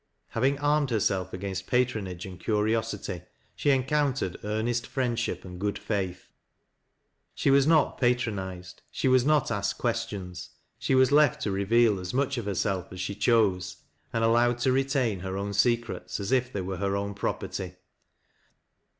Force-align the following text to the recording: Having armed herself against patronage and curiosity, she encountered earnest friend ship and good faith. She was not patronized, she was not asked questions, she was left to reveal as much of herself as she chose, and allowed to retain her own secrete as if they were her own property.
Having 0.29 0.57
armed 0.57 0.89
herself 0.89 1.31
against 1.31 1.67
patronage 1.67 2.25
and 2.25 2.39
curiosity, 2.39 3.21
she 3.55 3.69
encountered 3.69 4.35
earnest 4.43 4.87
friend 4.87 5.19
ship 5.19 5.45
and 5.45 5.59
good 5.59 5.77
faith. 5.77 6.27
She 7.35 7.51
was 7.51 7.67
not 7.67 7.99
patronized, 7.99 8.81
she 8.89 9.07
was 9.07 9.25
not 9.25 9.51
asked 9.51 9.77
questions, 9.77 10.49
she 10.79 10.95
was 10.95 11.11
left 11.11 11.39
to 11.43 11.51
reveal 11.51 11.99
as 11.99 12.15
much 12.15 12.39
of 12.39 12.45
herself 12.45 12.91
as 12.91 12.99
she 12.99 13.13
chose, 13.13 13.83
and 14.11 14.23
allowed 14.23 14.57
to 14.61 14.71
retain 14.71 15.19
her 15.19 15.37
own 15.37 15.53
secrete 15.53 16.19
as 16.19 16.31
if 16.31 16.51
they 16.51 16.61
were 16.61 16.77
her 16.77 16.95
own 16.95 17.13
property. 17.13 17.75